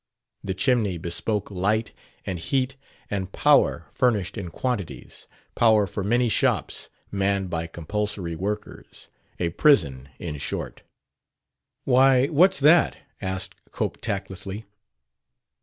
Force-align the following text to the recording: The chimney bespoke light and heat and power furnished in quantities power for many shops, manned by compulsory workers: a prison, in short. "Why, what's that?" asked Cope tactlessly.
The 0.43 0.55
chimney 0.55 0.97
bespoke 0.97 1.51
light 1.51 1.91
and 2.25 2.39
heat 2.39 2.75
and 3.11 3.31
power 3.31 3.91
furnished 3.93 4.35
in 4.35 4.49
quantities 4.49 5.27
power 5.53 5.85
for 5.85 6.03
many 6.03 6.27
shops, 6.27 6.89
manned 7.11 7.51
by 7.51 7.67
compulsory 7.67 8.35
workers: 8.35 9.09
a 9.37 9.49
prison, 9.49 10.09
in 10.17 10.37
short. 10.37 10.81
"Why, 11.83 12.25
what's 12.29 12.59
that?" 12.61 12.97
asked 13.21 13.53
Cope 13.69 14.01
tactlessly. 14.01 14.65